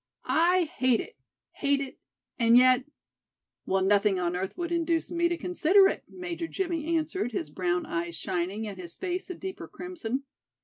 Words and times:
I 0.25 0.63
hate 0.63 0.99
it, 0.99 1.15
hate 1.51 1.79
it, 1.79 1.99
and 2.39 2.57
yet—" 2.57 2.85
"Well, 3.67 3.83
nothing 3.83 4.19
on 4.19 4.35
earth 4.35 4.57
would 4.57 4.71
induce 4.71 5.11
me 5.11 5.27
to 5.27 5.37
consider 5.37 5.87
it," 5.87 6.03
Major 6.09 6.47
Jimmie 6.47 6.97
answered, 6.97 7.33
his 7.33 7.51
brown 7.51 7.85
eyes 7.85 8.15
shining 8.15 8.67
and 8.67 8.79
his 8.79 8.95
face 8.95 9.29
a 9.29 9.35
deeper 9.35 9.67
crimson. 9.67 10.23